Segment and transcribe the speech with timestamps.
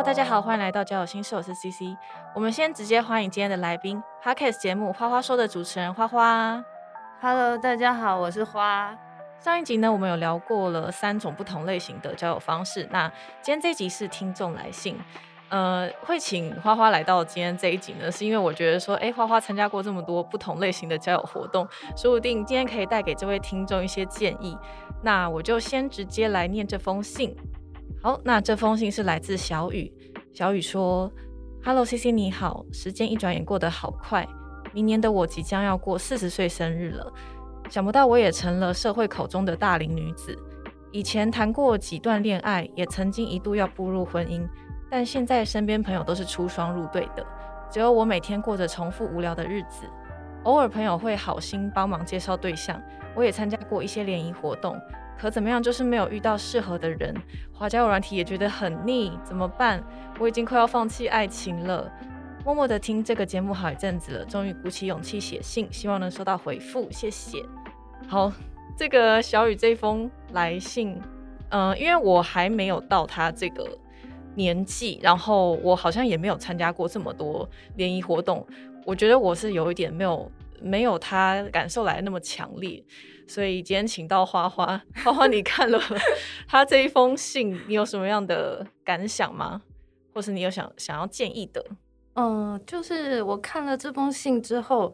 [0.00, 1.94] Hello，大家好，欢迎来到交友心事，我是 CC。
[2.34, 6.64] 我们先直接欢迎今天的来宾，Podcast 节目《花花说》的主持人花花。
[7.20, 8.96] Hello，大家好，我是花。
[9.40, 12.88] 上一集呢，我们有聊过了三种不同类型的交友方式。
[12.90, 13.10] 那
[13.42, 14.98] 今天这集是听众来信，
[15.50, 24.56] 呃，会请花花来到今天这一集呢，是因为我觉得说，哎，花花参加过这么多不同类型的交友活动，说不定今天可以带给这位听众一些建议。
[25.02, 27.36] 那我就先直接来念这封信。
[28.02, 29.92] 好，那这封信是来自小雨。
[30.32, 31.12] 小雨说
[31.62, 34.26] ：“Hello C C，你好，时间一转眼过得好快，
[34.72, 37.12] 明年的我即将要过四十岁生日了。
[37.68, 40.34] 想不到我也成了社会口中的大龄女子。
[40.90, 44.48] 以前谈过几段恋爱，也曾经一度要步入婚姻，
[44.90, 47.24] 但现在身边朋友都是出双入对的，
[47.70, 49.84] 只有我每天过着重复无聊的日子。
[50.44, 52.80] 偶尔朋友会好心帮忙介绍对象，
[53.14, 54.74] 我也参加过一些联谊活动。”
[55.20, 57.14] 可怎么样，就是没有遇到适合的人，
[57.52, 59.84] 花交友软体也觉得很腻，怎么办？
[60.18, 61.92] 我已经快要放弃爱情了。
[62.42, 67.44] 默默的听这个节目好一阵子了，终于鼓起勇气写信，希望能收到回复，谢谢。
[68.08, 68.32] 好，
[68.78, 70.98] 这个小雨这封来信，
[71.50, 73.68] 嗯、因为我还没有到他这个
[74.34, 78.46] 年纪，然后我好像也没有参加过这么多联谊活动，
[78.86, 80.32] 我觉得我是有一点没有
[80.62, 82.82] 没有他感受来那么强烈。
[83.30, 85.80] 所以今天请到花花， 花花，你看了
[86.48, 89.62] 他这一封信，你有什么样的感想吗？
[90.12, 91.64] 或是你有想想要建议的？
[92.14, 94.92] 嗯，就是我看了这封信之后，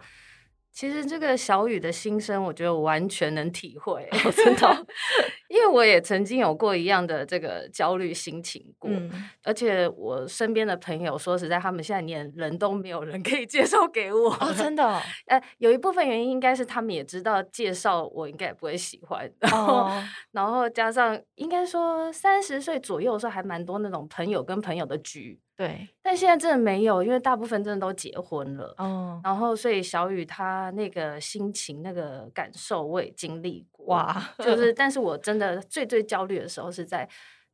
[0.71, 4.87] 其实这个小雨的心声，我觉得我完全能体会，哦、真的，
[5.57, 9.11] 因为我也曾经有过一样的这个焦虑心情过，嗯、
[9.43, 25.41] 而且我身边的朋友，说实在，他们现在连人都没有人可以介绍给我，哦，真的、哦， 呃，有一部分原因应该是他们也知道介绍我应该也不会喜欢，然后，哦、然后加上应该说三十岁左右的时候还蛮多那种朋友跟朋友的局。
[25.57, 28.75] 对，但现在真的没有，因为大部分真的都结婚了。
[28.77, 33.76] 哦，然后所以小雨她那个心情、那个感受，我也经历过。
[33.87, 37.09] 哇，就是，但是我真的最最焦虑的时候是在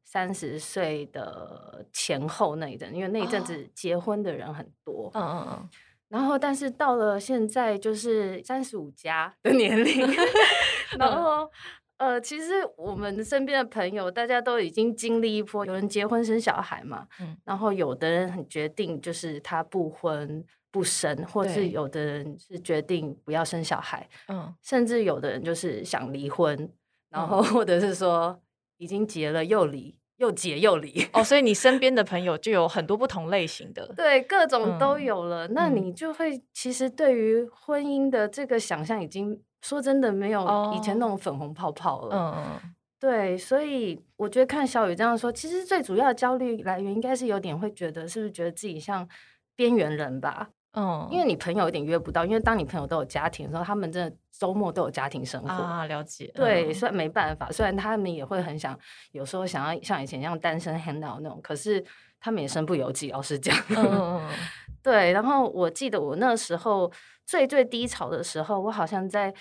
[0.04, 5.10] 三十岁的前后那一阵，因为那一阵子结婚的人很多。
[5.14, 5.68] 嗯嗯嗯。
[6.08, 10.06] 然后，但是到了现在，就是三十五加的年龄，
[10.98, 11.50] 然后。
[11.98, 26.68] 呃，其实我们身边的朋友，大家都已经经历一波，有人结婚生小孩嘛，嗯，然后有的人很决定就是他不婚不生，或是有的人是决定不要生小孩，嗯，甚至有的人就是想离婚，
[27.10, 28.40] 然后或者是说
[28.78, 31.06] 已经结了又离，又结又离。
[31.12, 35.46] 哦，所以你身边 的朋友就有很多不同类型的，对，各种都有了。
[35.46, 39.40] 嗯、那你就会其实对于婚姻的这个想象已经。
[39.64, 42.16] 说真的，没有以前那种粉红泡泡了。
[42.16, 49.08] 哦、嗯嗯，对，所以我觉得看小雨这样说，其实最主要的焦虑来源应该是有点会觉得，是不是觉得自己像
[49.54, 50.50] 边缘人吧？
[50.72, 56.30] 嗯，因为你朋友有点约不到，因为当你朋友都有家庭的时候，他们真的周末都有家庭生活啊，了解。
[56.34, 58.78] 对，嗯、虽然没办法，虽然他们也会很想，
[59.12, 61.84] 有时候想要像以前一样单身 hang out 那种，可是
[62.20, 63.56] 他们也身不由己，老实讲。
[63.70, 64.30] 嗯嗯嗯，
[64.82, 65.12] 对。
[65.12, 66.92] 然后我记得我那时候。
[67.24, 69.32] 最最低潮的时候，我好像在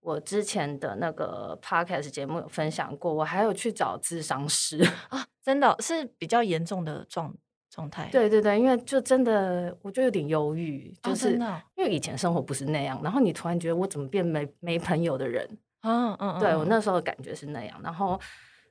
[0.00, 7.32] 我之前的那个 podcast 节目有分享过，我还有去找咨商师啊，真的是比较严重的状
[7.70, 8.08] 状态。
[8.12, 15.48] 对对对，因为就真的我就有点忧郁，就是、哦、因为以前生活不是那样，然后你突然觉得我怎么变没没朋友的人，
[15.82, 18.20] 嗯嗯，对我那时候的感觉是那样，然后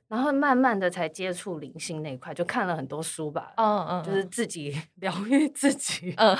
[0.08, 6.36] 然后慢慢的才接触灵性那一块，就看了很多书吧，嗯嗯，就是自己 疗愈自己，嗯，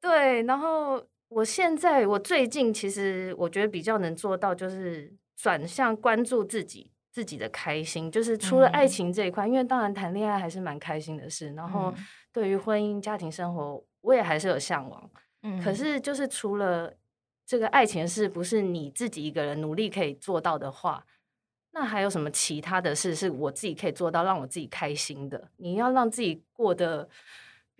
[0.00, 1.02] 对，然后。
[1.30, 11.52] 我现在，我最近其实我觉得比较能做到，就是转向关注自己自己的开心，就是除了爱情这一块，嗯、因为当然谈恋爱还是蛮开心的事。
[11.54, 11.92] 然后
[12.32, 15.10] 对于婚姻家庭生活，我也还是有向往。
[15.42, 16.92] 嗯，可是就是除了
[17.44, 21.04] 这个爱情的事，不是你自己一个人努力可以做到的话，
[21.72, 25.50] 那还有什么其他的事是我自己可以做到，让我自己开心的？
[25.56, 27.08] 你要让自己过得。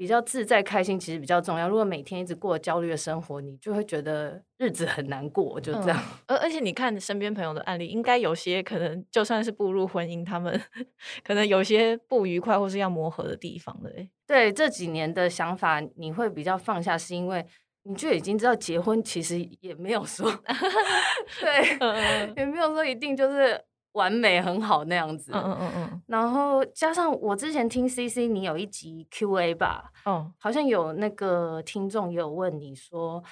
[0.01, 1.69] 比较自在开心其实比较重要。
[1.69, 5.61] 如果每天一直过焦虑的生活，你就会觉得日子很难过。
[5.61, 6.03] 就这样。
[6.27, 10.59] 而、嗯、而且你看身边朋友的案例，应该有些可能就算是步入婚姻，他们
[11.23, 13.93] 可能有些不愉快或是要磨合的地方的。
[14.27, 17.45] 对这几年的想法你会比较放下，是因为
[17.83, 20.33] 你就已经知道结婚其实也没有说，
[21.41, 25.33] 对，也没有说一定就是完美很好那样子。
[25.35, 33.23] 嗯嗯嗯嗯，然后加上我之前听 C C 你有一集 Q A 吧，嗯，好像有那个听众也有问你说，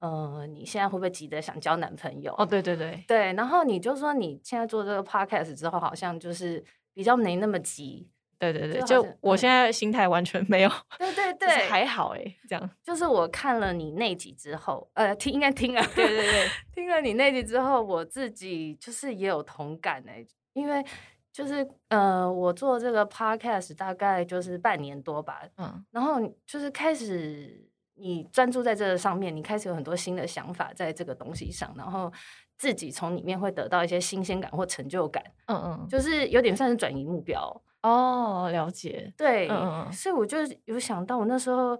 [0.00, 2.34] 呃，你现在会不会急着想交男朋友？
[2.38, 8.08] 哦，对对对，对，然后你就说你现在做这个 podcast 之后，好像就是比较没那么急。
[8.38, 12.70] 对对对，就我现在心态完全没有， 对对就是对，还好哎，这样。
[12.82, 20.84] 就是我看了你那集之后，呃，听应该听了，对对对， 听了你那集之后，我自己就是也有同感哎、因为
[21.32, 32.12] 就是呃，我做这个 podcast 大概就是半年多吧，嗯然后就是开始你专注在这个上面，你开始有很多新的想法在这个东西上，然后
[32.56, 37.62] 自己从里面会得到一些新鲜感或成就感，嗯嗯，就是有点算是转移目标。
[37.82, 39.12] 哦，了解。
[39.16, 39.48] 对，
[39.92, 41.78] 所以我就有想到，我那时候，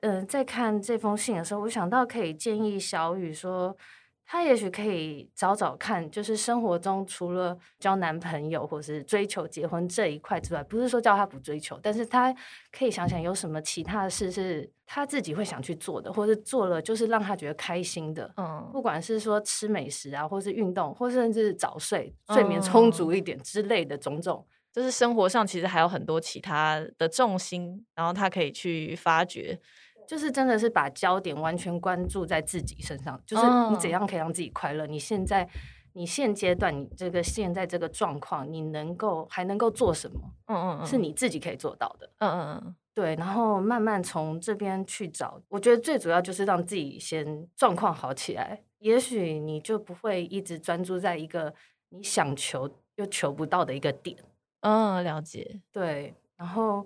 [0.00, 3.76] 嗯、在看这封信的时候，我想到可以建议小雨说，
[4.24, 12.34] 她也许可以找找看，就是生活中除了交男朋友或是追求结婚这一块之外，不是说叫她不追求，但是她
[12.70, 18.32] 可以想想有什么其他的事是她自己会想去做的，或是做了就是让她觉得开心的。
[18.38, 29.60] 嗯不管是说吃美食啊，或是运动，或甚至早睡、睡眠充足一点之类的种种，就是生活上其实还有很多其他的重心，然后他可以去发掘。
[30.04, 34.84] 就是真的是把焦点完全关注在自己身上，就是你怎哦样可以让自己快乐。
[34.86, 35.48] 你现在，
[35.92, 42.10] 你现阶段，你这个现在这个状况，你能够还能够做什么，嗯嗯嗯，是你自己可以做到的。
[42.18, 51.54] 嗯嗯嗯对，然后慢慢从这边去找，我觉得最主要就是让自己先状况好起来，也许你就不会一直专注在一个
[51.90, 54.18] 你想求又求不到的一个点。
[54.62, 55.60] 嗯，了解。
[55.70, 56.84] 对，然后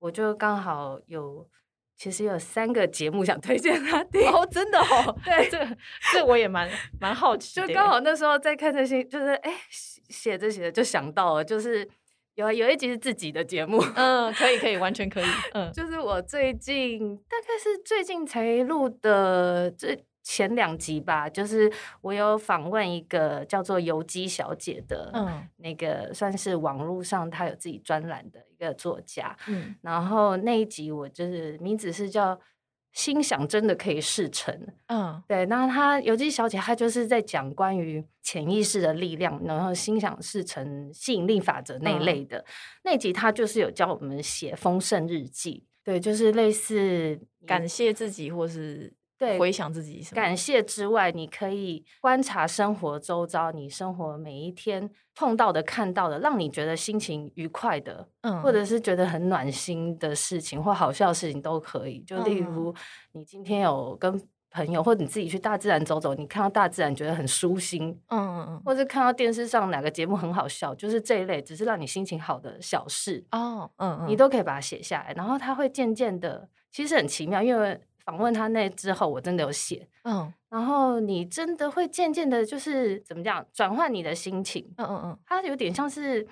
[0.00, 1.48] 我就刚好有，
[1.96, 4.28] 其实有三个节目想推荐他听。
[4.28, 5.76] 哦，真的哦，对这个
[6.12, 6.68] 这我也蛮
[7.00, 11.88] 蛮好奇，就刚好那时候在看这些，就是哎写写着写着就想到了，就是
[12.34, 25.48] 有有一集是自己的节目，嗯，可以可以， 完全可以，嗯就是我最近大概是最近才录的这前两集吧，就是我有访问一个叫做游击小姐的，嗯。
[25.58, 29.76] 那个算是网络上她有自己专栏的一个作家，嗯。
[29.82, 32.36] 然后那一集我就是名字是叫
[32.92, 34.52] “心想真的可以事成”，
[34.90, 35.22] 嗯。
[35.28, 42.04] 对，那她游击小姐她就是在讲关于潜意识的力量，然后心想事成、吸引力法则那一嗯。
[42.04, 42.44] 类的。
[42.82, 58.42] 那集她就是有教我们写丰盛日记，对，就是类似感谢自己或是对回想自己什么，感谢之外，你可以观察生活周遭，你生活每一天碰到的、看到的，让你觉得心情愉快的，嗯。
[58.42, 62.00] 或者是觉得很暖心的事情或好笑的事情都可以。
[62.00, 62.44] 就例嗯。
[62.44, 62.74] 如，
[63.12, 64.20] 你今天有跟
[64.50, 75.12] 朋友或者你自己去大自然走走，你看到大自然觉得很舒心，嗯嗯嗯，或者看到电视上哪个节目很好笑，就是这一类，只是让你心情好的小事，哦嗯嗯，你都可以把它写下来。
[75.14, 79.86] 然后它会渐渐的，其实很奇妙，因为访问他那之后，我真的有写。
[80.04, 84.64] 嗯然后你真的会渐渐的，就是怎么讲，转换你的心情。
[84.78, 86.26] 嗯嗯嗯它有点像是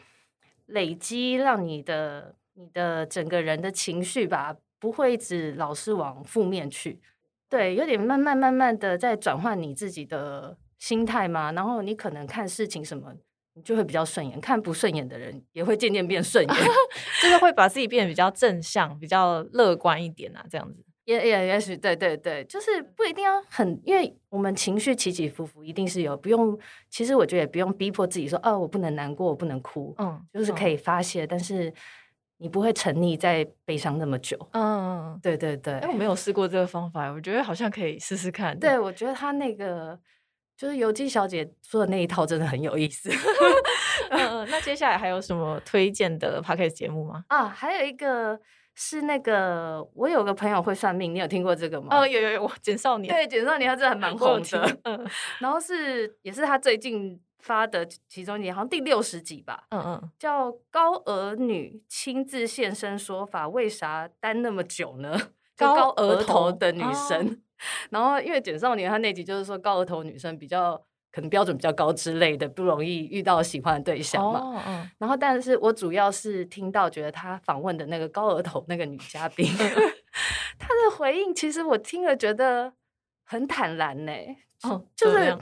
[0.67, 7.03] 累积，让你的你的整个人的情绪吧，不会一直老是往负面去。
[7.51, 11.53] 对，有点慢慢慢慢的在转换你自己的心态嘛。
[11.53, 13.13] 然后你可能看事情什么，
[13.53, 16.55] 你就会比较顺眼；看不顺眼的人，也会渐渐变顺眼。
[17.21, 20.83] 就是会把自己变得比较正向、比较乐观一点啊，这样子。
[21.05, 26.59] 也也也许对对对，就是不一定要很，因为我们情绪起起伏伏，一定是有不用。
[26.89, 31.73] 其实我觉得也不用逼迫自己说，哦，我不能难过，我不能哭，嗯，就是可以，发泄，但是
[32.39, 34.37] 你不会沉溺在悲伤那么久。
[34.53, 35.19] 嗯。
[35.23, 38.59] 对对对，哎，我没有试过这个方法，我觉得好像可以试试看。
[38.59, 39.99] 对，我觉得他那个
[40.57, 43.11] 就是游记小姐说的那一套真的很有意思
[44.11, 44.49] 嗯嗯。
[44.51, 47.25] 那接下来还有什么推荐的 podcast 节目吗？
[47.29, 47.47] 啊。
[47.47, 48.39] 还有一个
[48.75, 51.89] 是那个，我有个朋友会算命，你有听过这个吗？
[52.01, 54.79] 哦，有有有，我简少年，对，简少年他真的还蛮 红的。
[54.85, 55.07] 嗯
[55.41, 65.17] 然后是也是他最近发的其中一集，好像第六十集吧，嗯嗯，叫高儿女亲自现身说法，为啥单那么久呢？
[65.57, 67.41] 就高高额额头头的女哦生，
[67.91, 74.61] 然后因为简少年他那集就是说高额头女生比较可能标准比较高之类的，不容易遇到喜欢的对象嘛。
[74.99, 79.47] 然后，但是我主要是听到觉得他访问的那个高额头那个女嘉宾，
[80.59, 82.73] 她的回应其实我听了觉得
[83.23, 84.13] 很坦然呢、
[84.65, 85.39] 哦，就是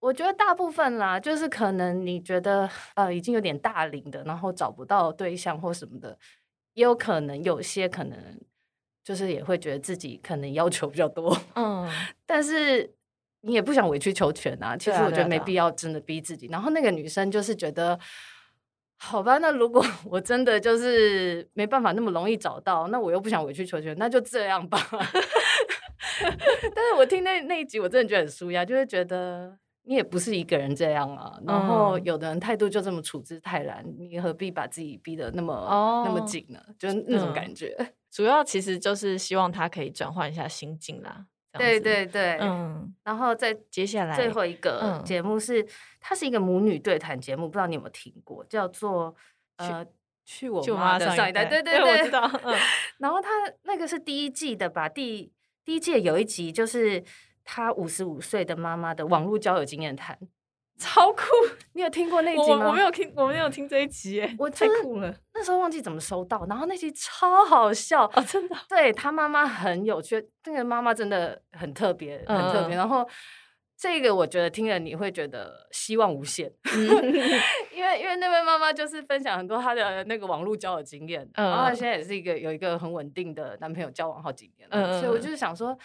[0.00, 6.18] 我觉得大部分啦，就是可能你觉得呃已经有点大龄的，然后找不到对象或什么的，
[6.74, 8.18] 也有可能有些可能
[9.04, 11.88] 就是也会觉得自己可能要求比较多，嗯，
[12.26, 12.92] 但是
[13.42, 14.76] 你也不想委曲求全啊。
[14.76, 16.46] 其对实我觉得没必要真的逼自己。
[16.48, 17.98] 然后那个女生就是觉得，
[18.98, 24.78] 好吧，那如果我真的就是没办法那么容易找到，那我又不想委曲求全，那就这样吧。
[26.74, 31.38] 但是我听那那一集，我真的觉得很舒压，就是觉得你也不是一个人这样啊。
[31.46, 35.54] 然后嗯有的人态度就这么处之泰然，你何必把自己逼得那么、
[36.04, 36.60] 那么哦紧呢？
[36.78, 37.74] 就是那种嗯感觉。
[38.10, 41.26] 主要其实就是希望他可以转换一下心境啦。
[41.52, 45.66] 对，对对，嗯，然后再接下来最后一个嗯节目是，
[46.00, 49.14] 它是一个母女对谈节目，不知道你有没有听过，叫做
[49.56, 49.86] 呃。
[50.22, 52.54] 去我就妈的上一代，对对我知道，嗯
[52.98, 53.28] 然后他
[53.62, 54.88] 那个是第一季的吧？
[54.88, 55.32] 第
[55.64, 57.02] 第一季有一集就是
[57.42, 60.16] 他五十五岁的妈妈的网络交友经验谈，
[60.80, 61.22] 超酷！
[61.74, 62.64] 你有听过那一集吗？
[62.64, 65.14] 我我没有听，我没有听这一集耶，我太酷了。
[65.34, 68.06] 那时候忘记怎么收到，然后那集超好笑。
[68.14, 72.74] 哦，真的，对他妈妈很有趣，这个妈妈真的很特别，很特别。
[72.74, 72.78] 嗯。
[72.78, 73.06] 然后
[73.76, 76.80] 这个我觉得听了你会觉得希望无限，嗯。
[77.72, 85.76] 因为因为那位妈妈就是分享很多她的那个网络交友经验，然后她嗯现在也是一个有一个很稳定的男朋友，交往好几年了，所以我就是想说，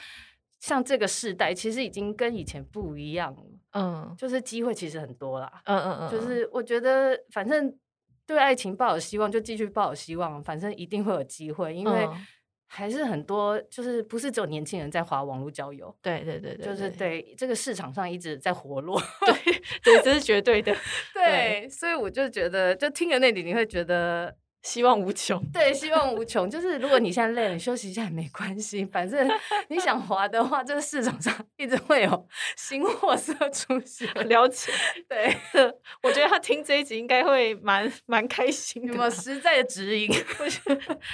[0.59, 3.43] 像这个世代其实已经跟以前不一样了，
[3.75, 7.77] 嗯就是机会其实很多啦，嗯嗯嗯，就是我觉得反正
[8.25, 12.27] 对爱情抱有希望，就继续抱有希望，反正一定会有机会，因为嗯
[12.67, 18.99] 还是很多，就是不是只有年轻人在滑网络交友，对对对对，就是对对这个市场上一直在活络。
[19.83, 20.75] 对，这是绝对的，
[21.13, 24.35] 对，所以我就觉得，就听了那里，你会觉得。
[24.65, 25.39] 希望无穷。
[25.53, 26.49] 对，希望无穷。
[26.49, 29.29] 就是如果你现在累了，你休息一下也没关系，反正
[29.69, 34.09] 你想滑的话，这个市场上一直会有新货色出现。
[34.27, 34.71] 了解，
[35.07, 35.37] 对，
[36.01, 40.09] 我觉得他听这一集应该会蛮蛮开心有没有实在的指引？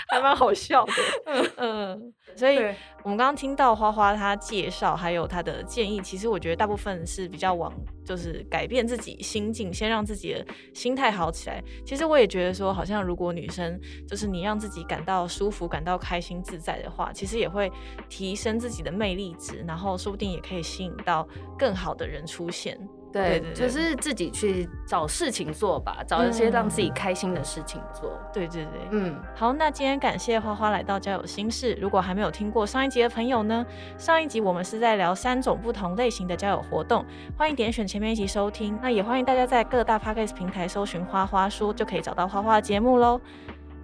[0.08, 0.94] 还蛮好笑的。
[1.26, 7.74] 嗯嗯，所以对我们刚刚听到花花她介绍，还有她的建议，其实我觉得大部分是比较往
[8.06, 11.64] 就是改变自己心境，先让自己的心态好起来。
[11.86, 17.72] 其实我也觉得说，好像如果女生就是你让自己感到舒服、感到开心自在的话，其实也会
[18.08, 21.28] 提升自己的魅力值，然后说不定也可以吸引到
[21.58, 22.80] 更好的人出现。
[23.12, 28.12] 对，对对就是自己去找事情做吧，找一些让自己开心的事情做。
[28.34, 31.78] 对对对，嗯，好，那今天感谢花花来到交友心事。
[31.82, 33.66] 如果还没有听过上一集的朋友呢，
[33.98, 37.06] 上一集我们是在聊三种不同类型的交友活动，
[37.38, 38.78] 欢迎点选前面一集收听。
[38.82, 43.20] 那也欢迎大家在各大 podcast 平台搜寻“花花说”，就可以找到花花的节目喽。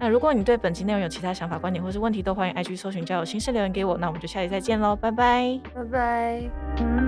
[0.00, 3.98] 那如果你对本期内容有其他想法、观点或是问题，都欢迎 IG 搜寻交友心事留言给我。
[3.98, 5.60] 那我们就下期再见喽，拜拜。
[5.74, 7.07] 拜拜。